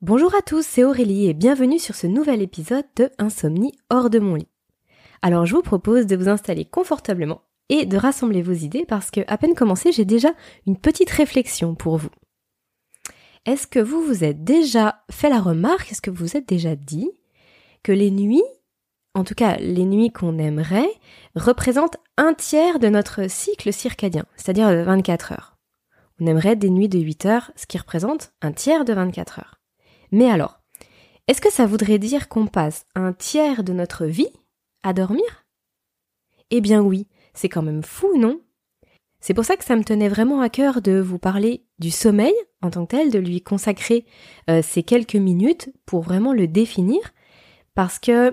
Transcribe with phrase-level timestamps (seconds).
[0.00, 4.20] Bonjour à tous, c'est Aurélie et bienvenue sur ce nouvel épisode de Insomnie hors de
[4.20, 4.46] mon lit.
[5.22, 9.22] Alors je vous propose de vous installer confortablement et de rassembler vos idées parce que
[9.26, 10.28] à peine commencé, j'ai déjà
[10.68, 12.10] une petite réflexion pour vous.
[13.44, 16.76] Est-ce que vous vous êtes déjà fait la remarque, est-ce que vous vous êtes déjà
[16.76, 17.10] dit
[17.82, 18.44] que les nuits,
[19.14, 20.92] en tout cas les nuits qu'on aimerait,
[21.34, 25.56] représentent un tiers de notre cycle circadien, c'est-à-dire 24 heures?
[26.20, 29.57] On aimerait des nuits de 8 heures, ce qui représente un tiers de 24 heures.
[30.12, 30.60] Mais alors,
[31.26, 34.32] est-ce que ça voudrait dire qu'on passe un tiers de notre vie
[34.82, 35.46] à dormir?
[36.50, 38.40] Eh bien oui, c'est quand même fou, non?
[39.20, 42.34] C'est pour ça que ça me tenait vraiment à cœur de vous parler du sommeil
[42.62, 44.06] en tant que tel, de lui consacrer
[44.48, 47.00] euh, ces quelques minutes pour vraiment le définir,
[47.74, 48.32] parce que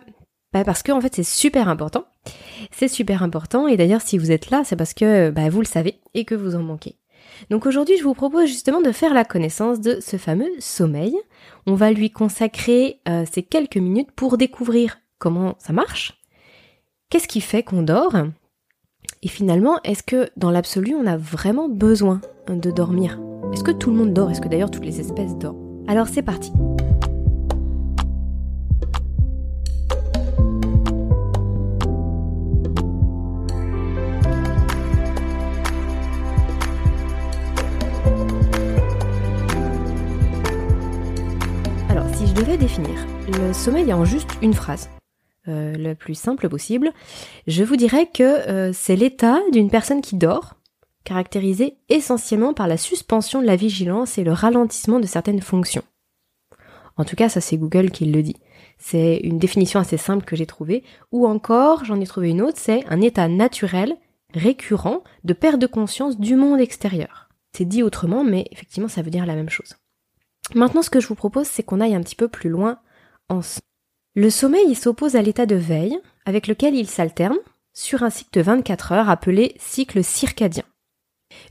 [0.53, 2.05] bah parce que en fait c'est super important.
[2.71, 5.67] C'est super important et d'ailleurs si vous êtes là, c'est parce que bah, vous le
[5.67, 6.95] savez et que vous en manquez.
[7.49, 11.15] Donc aujourd'hui, je vous propose justement de faire la connaissance de ce fameux sommeil.
[11.65, 16.21] On va lui consacrer euh, ces quelques minutes pour découvrir comment ça marche,
[17.09, 18.15] qu'est-ce qui fait qu'on dort,
[19.21, 23.19] et finalement, est-ce que dans l'absolu, on a vraiment besoin de dormir?
[23.53, 24.29] Est-ce que tout le monde dort?
[24.31, 25.85] Est-ce que d'ailleurs toutes les espèces dorment?
[25.87, 26.51] Alors c'est parti.
[42.57, 44.89] Définir le sommeil en juste une phrase,
[45.47, 46.93] euh, le plus simple possible,
[47.47, 50.55] je vous dirais que euh, c'est l'état d'une personne qui dort,
[51.03, 55.83] caractérisé essentiellement par la suspension de la vigilance et le ralentissement de certaines fonctions.
[56.97, 58.37] En tout cas, ça c'est Google qui le dit.
[58.77, 60.83] C'est une définition assez simple que j'ai trouvée.
[61.11, 63.97] Ou encore, j'en ai trouvé une autre, c'est un état naturel,
[64.33, 67.29] récurrent, de perte de conscience du monde extérieur.
[67.53, 69.75] C'est dit autrement, mais effectivement, ça veut dire la même chose.
[70.53, 72.79] Maintenant, ce que je vous propose, c'est qu'on aille un petit peu plus loin
[73.29, 73.61] ensemble.
[74.15, 77.37] Le sommeil s'oppose à l'état de veille, avec lequel il s'alterne,
[77.73, 80.63] sur un cycle de 24 heures appelé cycle circadien.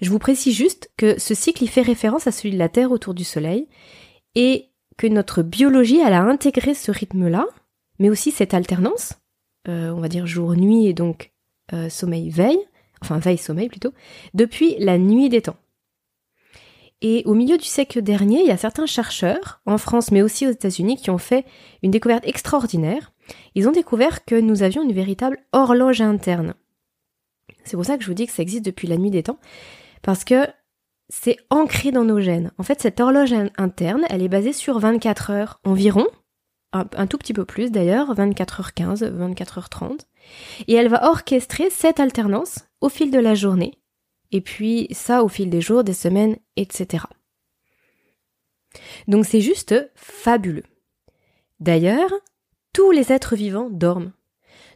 [0.00, 2.92] Je vous précise juste que ce cycle y fait référence à celui de la Terre
[2.92, 3.68] autour du Soleil,
[4.34, 7.46] et que notre biologie, elle a intégré ce rythme-là,
[7.98, 9.14] mais aussi cette alternance,
[9.68, 11.32] euh, on va dire jour-nuit et donc
[11.72, 12.60] euh, sommeil-veille,
[13.02, 13.92] enfin veille-sommeil plutôt,
[14.32, 15.56] depuis la nuit des temps.
[17.06, 20.46] Et au milieu du siècle dernier, il y a certains chercheurs, en France mais aussi
[20.46, 21.44] aux États-Unis, qui ont fait
[21.82, 23.12] une découverte extraordinaire.
[23.54, 26.54] Ils ont découvert que nous avions une véritable horloge interne.
[27.62, 29.36] C'est pour ça que je vous dis que ça existe depuis la nuit des temps,
[30.00, 30.46] parce que
[31.10, 32.52] c'est ancré dans nos gènes.
[32.56, 36.06] En fait, cette horloge interne, elle est basée sur 24 heures environ,
[36.72, 40.06] un, tout petit peu plus d'ailleurs, 24h15, 24h30,
[40.68, 43.78] et elle va orchestrer cette alternance au fil de la journée
[44.34, 47.04] et puis ça au fil des jours, des semaines, etc.
[49.06, 50.64] Donc c'est juste fabuleux.
[51.60, 52.12] D'ailleurs,
[52.72, 54.12] tous les êtres vivants dorment.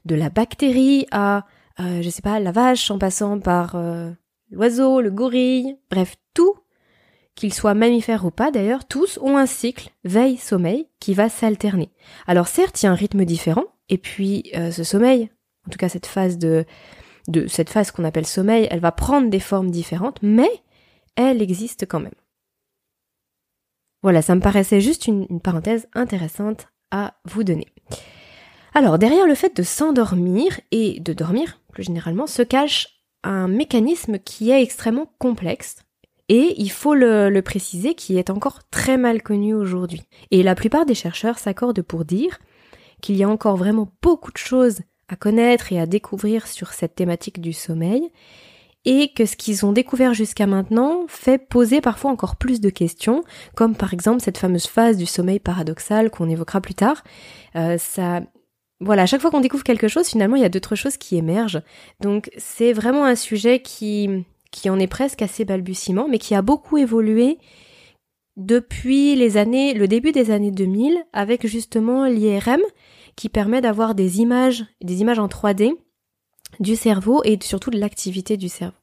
[0.05, 1.45] De la bactérie à,
[1.81, 4.13] euh, je sais pas, la vache en passant par euh,
[4.53, 6.55] l'oiseau, le gorille, bref, tout,
[7.35, 11.91] qu'ils soient mammifères ou pas d'ailleurs, tous ont un cycle veille-sommeil qui va s'alterner.
[12.29, 15.31] Alors certes, il y a un rythme différent, et puis euh, ce sommeil,
[15.67, 16.65] en tout cas cette phase de
[17.29, 20.51] de cette phase qu'on appelle sommeil, elle va prendre des formes différentes, mais
[21.15, 22.15] elle existe quand même.
[24.03, 27.67] Voilà, ça me paraissait juste une, parenthèse intéressante à vous donner.
[28.75, 34.19] Alors, derrière le fait de s'endormir et de dormir, plus généralement, se cache un mécanisme
[34.19, 35.77] qui est extrêmement complexe,
[36.29, 40.03] et il faut le, le préciser, qui est encore très mal connu aujourd'hui.
[40.31, 42.39] Et la plupart des chercheurs s'accordent pour dire
[43.01, 46.95] qu'il y a encore vraiment beaucoup de choses à connaître et à découvrir sur cette
[46.95, 48.11] thématique du sommeil,
[48.85, 53.23] et que ce qu'ils ont découvert jusqu'à maintenant fait poser parfois encore plus de questions,
[53.55, 57.03] comme par exemple cette fameuse phase du sommeil paradoxal qu'on évoquera plus tard.
[57.57, 58.23] Euh, ça,
[58.81, 61.17] voilà, à chaque fois qu'on découvre quelque chose, finalement, il y a d'autres choses qui
[61.17, 61.61] émergent.
[62.01, 66.43] Donc, c'est vraiment un sujet qui, qui en est presque assez balbutiement, mais qui a
[66.43, 67.39] beaucoup évolué
[68.37, 72.61] depuis les années, le début des années 2000, avec justement l'IRM,
[73.19, 75.73] qui permet d'avoir des images, des images en 3D
[76.61, 78.79] du cerveau et surtout de l'activité du cerveau.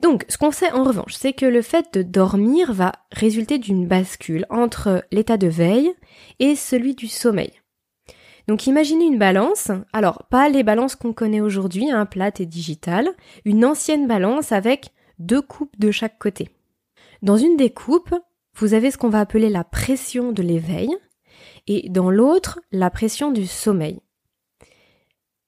[0.00, 3.88] Donc, ce qu'on sait en revanche, c'est que le fait de dormir va résulter d'une
[3.88, 5.94] bascule entre l'état de veille
[6.40, 7.52] et celui du sommeil.
[8.48, 13.08] Donc imaginez une balance, alors pas les balances qu'on connaît aujourd'hui, hein, plate et digitale,
[13.46, 16.50] une ancienne balance avec deux coupes de chaque côté.
[17.22, 18.14] Dans une des coupes,
[18.56, 20.90] vous avez ce qu'on va appeler la pression de l'éveil,
[21.66, 24.00] et dans l'autre, la pression du sommeil.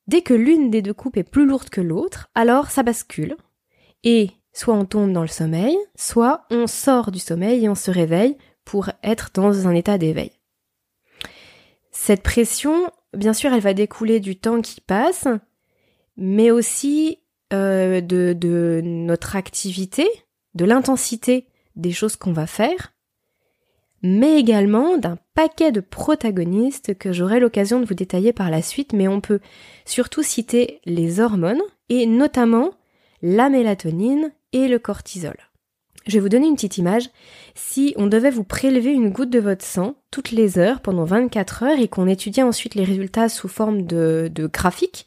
[0.07, 3.37] Dès que l'une des deux coupes est plus lourde que l'autre, alors ça bascule,
[4.03, 7.91] et soit on tombe dans le sommeil, soit on sort du sommeil et on se
[7.91, 10.33] réveille pour être dans un état d'éveil.
[11.91, 15.27] Cette pression, bien sûr, elle va découler du temps qui passe,
[16.17, 17.19] mais aussi
[17.53, 20.09] euh, de, de notre activité,
[20.55, 21.47] de l'intensité
[21.77, 22.94] des choses qu'on va faire,
[24.05, 28.93] mais également d'un paquet de protagonistes que j'aurai l'occasion de vous détailler par la suite,
[28.93, 29.41] mais on peut
[29.87, 32.73] surtout citer les hormones, et notamment
[33.23, 35.37] la mélatonine et le cortisol.
[36.07, 37.09] Je vais vous donner une petite image.
[37.55, 41.63] Si on devait vous prélever une goutte de votre sang toutes les heures pendant 24
[41.63, 45.07] heures et qu'on étudiait ensuite les résultats sous forme de, de graphiques,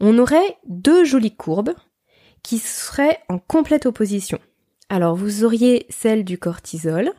[0.00, 1.72] on aurait deux jolies courbes
[2.42, 4.38] qui seraient en complète opposition.
[4.88, 7.10] Alors vous auriez celle du cortisol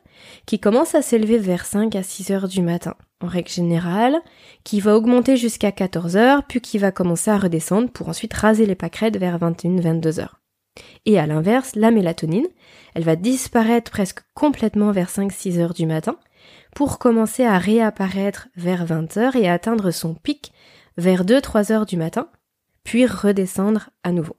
[0.45, 4.21] qui commence à s'élever vers 5 à 6 heures du matin en règle générale,
[4.63, 8.65] qui va augmenter jusqu'à 14 heures, puis qui va commencer à redescendre pour ensuite raser
[8.65, 10.41] les pâquerettes vers 21-22 heures.
[11.05, 12.47] Et à l'inverse, la mélatonine,
[12.93, 16.17] elle va disparaître presque complètement vers 5-6 heures du matin,
[16.75, 20.51] pour commencer à réapparaître vers 20 heures et atteindre son pic
[20.97, 22.29] vers 2-3 heures du matin,
[22.83, 24.35] puis redescendre à nouveau.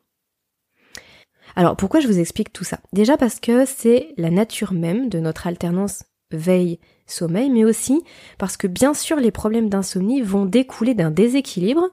[1.57, 2.81] Alors pourquoi je vous explique tout ça?
[2.93, 8.03] Déjà parce que c'est la nature même de notre alternance veille-sommeil, mais aussi
[8.37, 11.89] parce que bien sûr les problèmes d'insomnie vont découler d'un déséquilibre,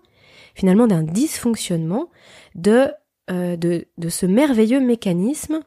[0.54, 2.10] finalement d'un dysfonctionnement
[2.56, 2.88] de,
[3.31, 5.62] euh, de, de ce merveilleux mécanisme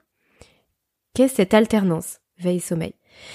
[1.14, 2.93] qu'est cette alternance veille-sommeil.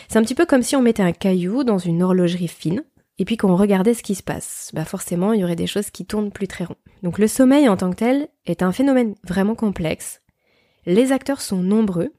[0.10, 2.84] C'est un petit peu comme si on mettait un caillou dans une horlogerie fine
[3.18, 4.70] et puis qu'on regardait ce qui se passe.
[4.74, 6.76] Bah forcément, il y aurait des choses qui tournent plus très rond.
[7.02, 10.21] Donc le sommeil en tant que tel est un phénomène vraiment complexe.
[10.86, 12.14] Les acteurs sont nombreux,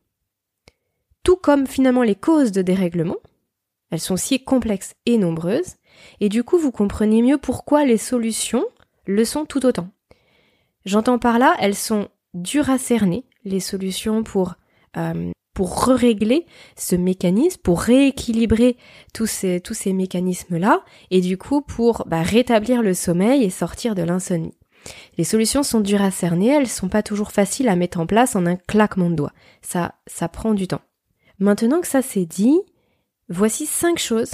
[1.22, 3.16] tout comme finalement les causes de dérèglement.
[3.90, 5.76] Elles sont si complexes et nombreuses,
[6.20, 8.64] et du coup vous comprenez mieux pourquoi les solutions
[9.06, 9.88] le sont tout autant.
[10.84, 14.54] J'entends par là, elles sont dures à cerner, les solutions pour
[14.96, 18.76] euh, pour régler ce mécanisme, pour rééquilibrer
[19.12, 24.54] tous ces, mécanismes-là, et du coup pour bah, rétablir le sommeil et sortir de l'insomnie.
[25.18, 28.36] Les solutions sont dures à cerner, elles sont pas toujours faciles à mettre en place
[28.36, 29.32] en un claquement de doigts.
[29.60, 30.82] Ça, ça prend du temps.
[31.38, 32.58] Maintenant que ça c'est dit,
[33.28, 34.32] voici cinq choses.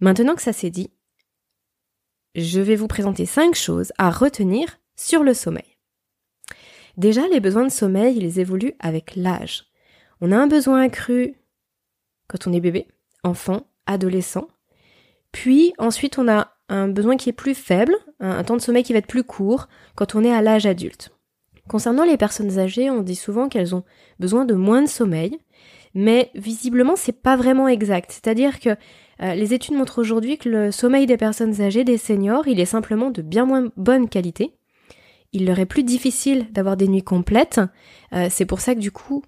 [0.00, 0.90] Maintenant que ça c'est dit,
[2.34, 5.76] je vais vous présenter cinq choses à retenir sur le sommeil.
[6.96, 9.64] Déjà, les besoins de sommeil, ils évoluent avec l'âge.
[10.20, 11.36] On a un besoin accru
[12.28, 12.86] quand on est bébé,
[13.24, 14.48] enfant, adolescent.
[15.32, 18.92] Puis ensuite, on a un besoin qui est plus faible, un, temps de sommeil qui
[18.92, 21.10] va être plus court quand on est à l'âge adulte.
[21.68, 23.84] Concernant les personnes âgées, on dit souvent qu'elles ont
[24.18, 25.38] besoin de moins de sommeil,
[25.94, 28.12] mais visiblement c'est pas vraiment exact.
[28.12, 28.70] C'est-à-dire que
[29.22, 32.66] euh, les études montrent aujourd'hui que le sommeil des personnes âgées, des seniors, il est
[32.66, 34.52] simplement de bien moins bonne qualité.
[35.32, 37.60] Il leur est plus difficile d'avoir des nuits complètes.
[38.12, 39.22] Euh, c'est pour ça que du coup,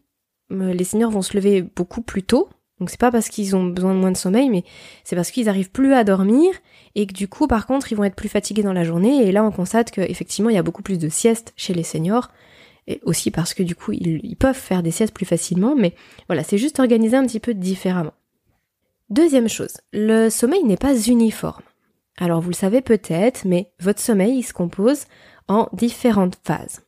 [0.52, 2.48] euh, les seniors vont se lever beaucoup plus tôt.
[2.82, 4.64] Donc c'est pas parce qu'ils ont besoin de moins de sommeil, mais
[5.04, 6.52] c'est parce qu'ils arrivent plus à dormir
[6.96, 9.24] et que du coup, par contre, ils vont être plus fatigués dans la journée.
[9.24, 12.28] Et là, on constate qu'effectivement, il y a beaucoup plus de siestes chez les seniors.
[12.88, 15.76] Et aussi parce que du coup, ils, peuvent faire des siestes plus facilement.
[15.76, 15.94] Mais
[16.26, 18.14] voilà, c'est juste organisé un petit peu différemment.
[19.10, 21.62] Deuxième chose, le sommeil n'est pas uniforme.
[22.18, 25.04] Alors vous le savez peut-être, mais votre sommeil se compose
[25.46, 26.82] en différentes phases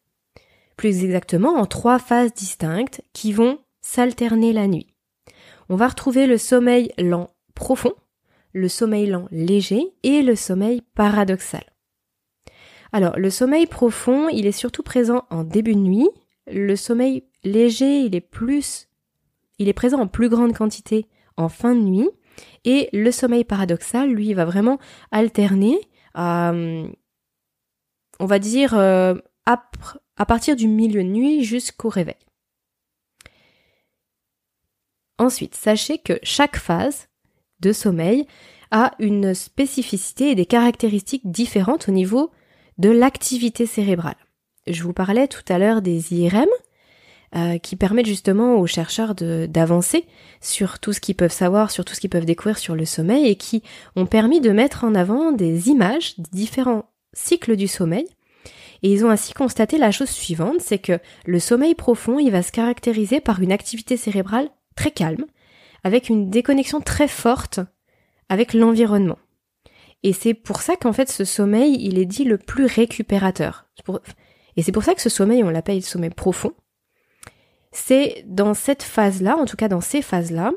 [0.77, 4.94] plus exactement en trois phases distinctes qui vont s'alterner la nuit.
[5.69, 7.95] On va retrouver le sommeil lent profond,
[8.53, 11.65] le sommeil lent léger et le sommeil paradoxal.
[12.93, 16.09] Alors, le sommeil profond, il est surtout présent en début de nuit.
[16.47, 18.89] Le sommeil léger, il est plus,
[19.59, 22.09] il est présent en plus grande quantité en fin de nuit.
[22.65, 24.79] Et le sommeil paradoxal, lui, va vraiment
[25.11, 25.81] alterner,
[26.17, 26.87] euh,
[28.21, 29.15] on va dire, euh,
[29.47, 32.15] à partir du milieu de nuit jusqu'au réveil.
[35.19, 37.09] Ensuite, sachez que chaque phase
[37.61, 38.27] de sommeil
[38.71, 42.31] a une spécificité et des caractéristiques différentes au niveau
[42.79, 44.17] de l'activité cérébrale.
[44.67, 46.49] Je vous parlais tout à l'heure des IRM,
[47.37, 50.07] euh, qui permettent justement aux chercheurs d'avancer
[50.41, 53.27] sur tout ce qu'ils peuvent savoir, sur tout ce qu'ils peuvent découvrir sur le sommeil
[53.27, 53.63] et qui
[53.97, 58.07] ont permis de mettre en avant des images des différents cycles du sommeil
[58.85, 62.43] et ils ont ainsi constaté la chose suivante, c'est que le sommeil profond, il va
[62.43, 65.27] se caractériser par une activité cérébrale très calme,
[65.83, 67.61] avec une déconnexion très forte
[68.29, 69.19] avec l'environnement.
[70.03, 73.67] Et c'est pour ça qu'en fait ce sommeil, il est dit le plus récupérateur.
[74.57, 76.53] Et c'est pour ça que ce sommeil, on l'appelle le sommeil profond.
[77.73, 80.53] C'est dans cette phase-là, en tout cas dans ces phases-là,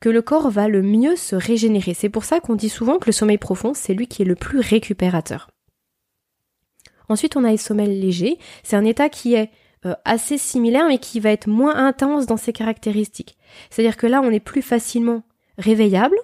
[0.00, 1.94] que le corps va le mieux se régénérer.
[1.94, 4.34] C'est pour ça qu'on dit souvent que le sommeil profond, c'est lui qui est le
[4.34, 5.50] plus récupérateur.
[7.08, 8.38] Ensuite, on a le sommeil léger.
[8.62, 9.50] C'est un état qui est
[9.86, 13.36] euh, assez similaire mais qui va être moins intense dans ses caractéristiques.
[13.70, 15.22] C'est-à-dire que là, on est plus facilement
[15.58, 16.16] réveillable.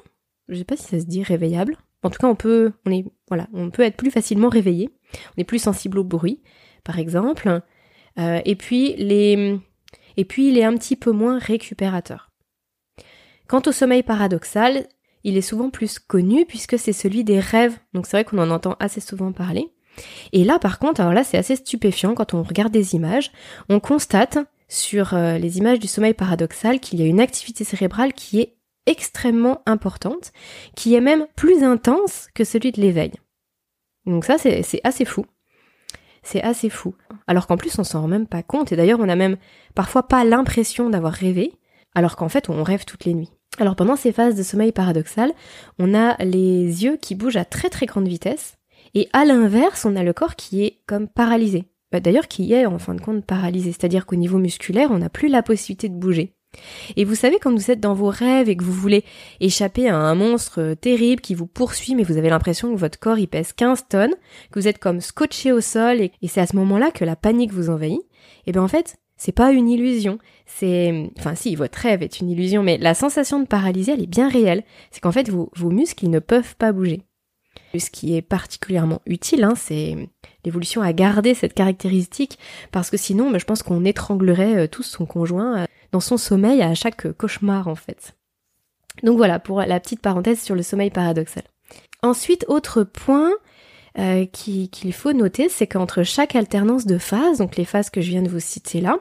[0.49, 1.77] Je sais pas si ça se dit réveillable.
[2.03, 4.91] En tout cas, on peut, on est, voilà, on peut être plus facilement réveillé.
[5.37, 6.41] On est plus sensible au bruit,
[6.85, 7.61] par exemple.
[8.19, 9.59] Euh, et puis les,
[10.17, 12.31] et puis il est un petit peu moins récupérateur.
[13.49, 14.87] Quant au sommeil paradoxal,
[15.25, 17.79] il est souvent plus connu puisque c'est celui des rêves.
[17.95, 19.73] Donc c'est vrai qu'on en entend assez souvent parler.
[20.33, 23.33] Et là, par contre, alors là, c'est assez stupéfiant quand on regarde des images.
[23.69, 24.39] On constate
[24.69, 28.57] sur euh, les images du sommeil paradoxal qu'il y a une activité cérébrale qui est
[28.87, 30.33] extrêmement importante,
[30.75, 33.13] qui est même plus intense que celui de l'éveil.
[34.07, 35.27] Donc ça, c'est assez fou.
[36.23, 36.95] C'est assez fou.
[37.27, 38.73] Alors qu'en plus, on s'en rend même pas compte.
[38.73, 39.37] Et d'ailleurs, on n'a même
[39.75, 41.53] parfois pas l'impression d'avoir rêvé,
[41.95, 43.33] alors qu'en fait, on rêve toutes les nuits.
[43.59, 45.33] Alors pendant ces phases de sommeil paradoxal,
[45.79, 48.58] on a les yeux qui bougent à très très grande vitesse,
[48.95, 51.65] et à l'inverse, on a le corps qui est comme paralysé.
[51.91, 55.09] Bah, d'ailleurs, qui est en fin de compte paralysé, c'est-à-dire qu'au niveau musculaire, on n'a
[55.09, 56.35] plus la possibilité de bouger.
[56.97, 59.05] Et vous savez, quand vous êtes dans vos rêves et que vous voulez
[59.41, 63.19] échapper à un monstre terrible qui vous poursuit, mais vous avez l'impression que votre corps
[63.19, 64.15] il pèse 15 tonnes,
[64.51, 67.53] que vous êtes comme scotché au sol, et, c'est à ce moment-là que la panique
[67.53, 68.01] vous envahit,
[68.47, 70.19] et bien en fait, c'est pas une illusion.
[70.47, 74.07] C'est, enfin si, votre rêve est une illusion, mais la sensation de paralysie, elle est
[74.07, 74.63] bien réelle.
[74.91, 77.03] C'est qu'en fait, vos, vos muscles, ils ne peuvent pas bouger.
[77.77, 80.09] Ce qui est particulièrement utile, hein, c'est
[80.45, 82.39] l'évolution à garder cette caractéristique,
[82.73, 86.17] parce que sinon, bah, je pense qu'on étranglerait euh, tous son conjoint euh, dans son
[86.17, 88.17] sommeil à chaque cauchemar en fait.
[89.03, 91.45] Donc voilà pour la petite parenthèse sur le sommeil paradoxal.
[92.03, 93.31] Ensuite, autre point
[93.99, 98.11] euh, qu'il faut noter, c'est qu'entre chaque alternance de phases, donc les phases que je
[98.11, 99.01] viens de vous citer là,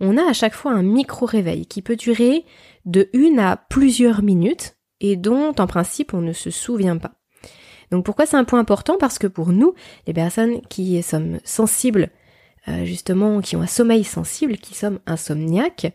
[0.00, 2.44] on a à chaque fois un micro-réveil qui peut durer
[2.84, 7.12] de une à plusieurs minutes et dont en principe on ne se souvient pas.
[7.90, 8.96] Donc pourquoi c'est un point important?
[8.98, 9.74] Parce que pour nous,
[10.06, 12.10] les personnes qui sommes sensibles,
[12.68, 15.92] euh, justement, qui ont un sommeil sensible, qui sommes insomniaques,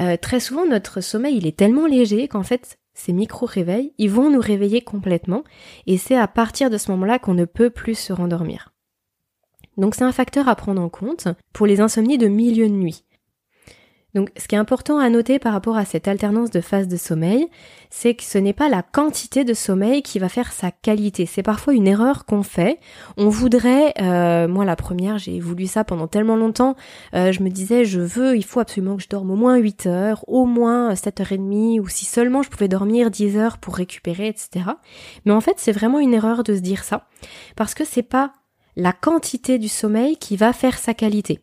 [0.00, 4.30] euh, très souvent notre sommeil il est tellement léger qu'en fait ces micro-réveils, ils vont
[4.30, 5.44] nous réveiller complètement
[5.86, 8.72] et c'est à partir de ce moment-là qu'on ne peut plus se rendormir.
[9.76, 13.04] Donc c'est un facteur à prendre en compte pour les insomnies de milieu de nuit.
[14.16, 16.96] Donc ce qui est important à noter par rapport à cette alternance de phases de
[16.96, 17.48] sommeil,
[17.90, 21.26] c'est que ce n'est pas la quantité de sommeil qui va faire sa qualité.
[21.26, 22.80] C'est parfois une erreur qu'on fait.
[23.18, 26.76] On voudrait, euh, moi la première, j'ai voulu ça pendant tellement longtemps,
[27.12, 29.84] euh, je me disais je veux, il faut absolument que je dorme au moins 8
[29.84, 34.64] heures, au moins 7h30, ou si seulement je pouvais dormir 10 heures pour récupérer, etc.
[35.26, 37.06] Mais en fait c'est vraiment une erreur de se dire ça,
[37.54, 38.32] parce que c'est pas
[38.76, 41.40] la quantité du sommeil qui va faire sa qualité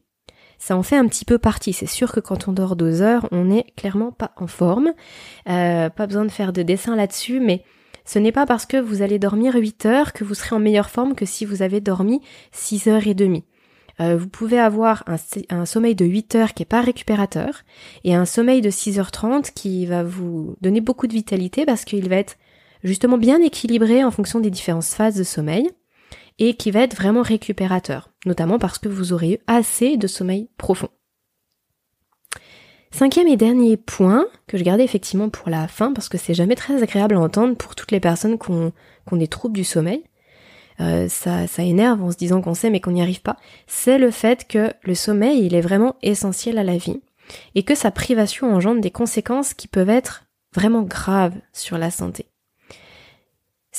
[0.63, 1.73] ça en fait un petit peu partie.
[1.73, 4.93] C'est sûr que quand on dort deux heures, on n'est clairement pas en forme.
[5.49, 7.65] Euh, pas besoin de faire de dessin là-dessus, mais
[8.05, 10.89] ce n'est pas parce que vous allez dormir 8 heures que vous serez en meilleure
[10.89, 12.21] forme que si vous avez dormi
[12.53, 13.43] 6 heures et demie.
[13.99, 15.03] Euh, vous pouvez avoir
[15.49, 17.63] un, sommeil de 8 heures qui est pas récupérateur
[18.05, 22.15] et un sommeil de 6h30 qui va vous donner beaucoup de vitalité parce qu'il va
[22.15, 22.37] être
[22.85, 25.69] justement bien équilibré en fonction des différentes phases de sommeil
[26.39, 30.49] et qui va être vraiment récupérateur, notamment parce que vous aurez eu assez de sommeil
[30.57, 30.89] profond.
[32.91, 36.55] Cinquième et dernier point, que je gardais effectivement pour la fin, parce que c'est jamais
[36.55, 38.71] très agréable à entendre pour toutes les personnes qui ont,
[39.11, 40.03] des troubles du sommeil.
[40.79, 43.37] Euh, ça, ça énerve en se disant qu'on sait mais qu'on n'y arrive pas,
[43.67, 47.01] c'est le fait que le sommeil, il est vraiment essentiel à la vie,
[47.55, 52.27] et que sa privation engendre des conséquences qui peuvent être vraiment graves sur la santé.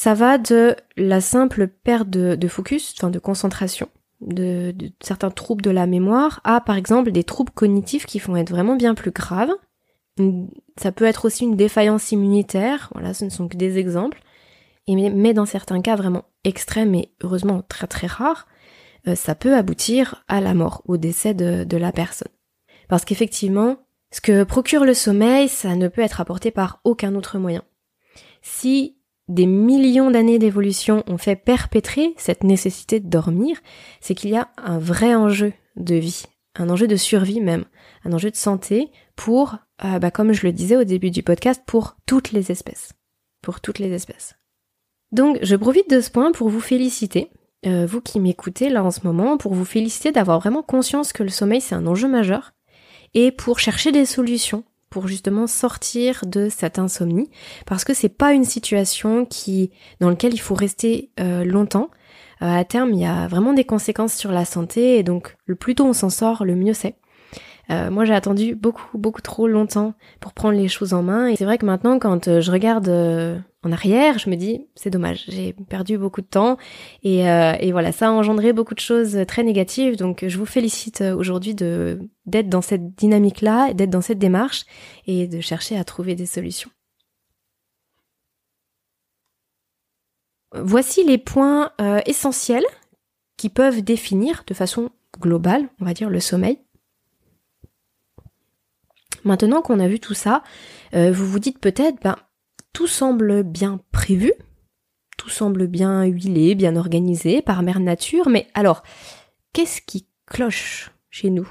[0.04, 3.88] Ça va de la simple perte de, focus, enfin de concentration,
[4.20, 8.50] de, certains troubles de la mémoire, à par exemple des troubles cognitifs qui vont être
[8.50, 9.54] vraiment bien plus graves.
[10.76, 14.20] Ça peut être aussi une défaillance immunitaire, voilà, ce ne sont que des exemples.
[14.88, 18.46] Mais, dans certains cas vraiment extrêmes et heureusement très très rares,
[19.08, 22.28] euh, ça peut aboutir à la mort, au décès de, de la personne.
[22.88, 23.78] Parce qu'effectivement,
[24.10, 27.62] ce que procure le sommeil, ça ne peut être apporté par aucun autre moyen.
[28.42, 33.58] Si des millions d'années d'évolution ont fait perpétrer cette nécessité de dormir,
[34.00, 36.24] c'est qu'il y a un vrai enjeu de vie,
[36.56, 37.64] un enjeu de survie même,
[38.04, 41.62] un enjeu de santé pour, euh, bah, comme je le disais au début du podcast,
[41.66, 42.92] pour toutes les espèces.
[43.42, 44.36] Pour toutes les espèces.
[45.12, 47.30] Donc je profite de ce point pour vous féliciter,
[47.66, 51.22] euh, vous qui m'écoutez là en ce moment, pour vous féliciter d'avoir vraiment conscience que
[51.22, 52.52] le sommeil c'est un enjeu majeur,
[53.14, 57.28] et pour chercher des solutions pour justement sortir de cette insomnie
[57.66, 61.90] parce que c'est pas une situation qui dans laquelle il faut rester euh, longtemps.
[62.42, 65.56] Euh, à terme, il y a vraiment des conséquences sur la santé et donc le
[65.56, 66.94] plus tôt on s'en sort, le mieux c'est.
[67.70, 71.34] Euh, moi j'ai attendu beaucoup beaucoup trop longtemps pour prendre les choses en main et
[71.34, 72.88] c'est vrai que maintenant quand je regarde
[73.64, 76.58] en arrière, je me dis c'est dommage, j'ai perdu beaucoup de temps
[77.02, 79.96] et, euh, et, voilà, ça a engendré beaucoup de choses très négatives.
[79.96, 84.64] Donc je vous félicite euh, aujourd'hui d'être dans cette dynamique-là, d'être dans cette démarche
[85.06, 86.70] et de chercher à trouver des solutions.
[90.52, 92.66] Voici les points euh, essentiels
[93.36, 94.90] qui peuvent définir de façon
[95.20, 96.58] globale, on va dire, le sommeil.
[99.24, 100.42] Maintenant qu'on a vu tout ça,
[100.92, 102.16] vous vous dites peut-être, ben,
[102.74, 104.34] tout semble bien prévu,
[105.16, 108.82] tout semble bien huilé, bien organisé par mère nature, mais alors,
[109.54, 111.48] qu'est-ce qui cloche chez nous?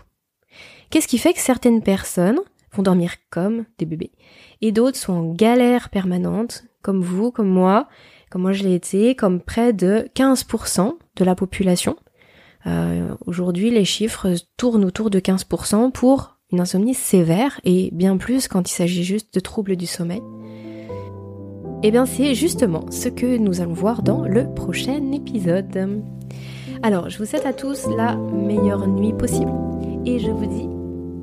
[0.92, 2.40] Qu'est-ce qui fait que certaines personnes
[2.74, 4.12] vont dormir comme des bébés?
[4.62, 7.88] Et d'autres sont en galère permanente, comme vous, comme moi,
[8.30, 11.96] comme moi je l'ai été, comme près de 15% de la population.
[12.66, 18.48] Euh, aujourd'hui, les chiffres tournent autour de 15% pour une insomnie sévère et bien plus
[18.48, 20.22] quand il s'agit juste de troubles du sommeil.
[21.86, 26.02] Eh bien c'est justement ce que nous allons voir dans le prochain épisode.
[26.82, 29.52] Alors je vous souhaite à tous la meilleure nuit possible
[30.06, 30.70] et je vous dis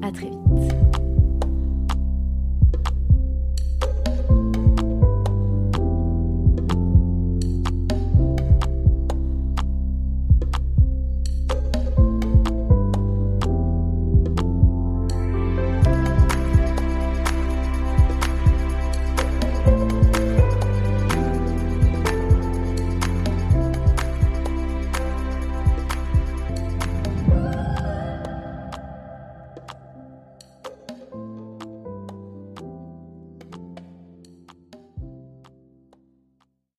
[0.06, 1.09] à très vite.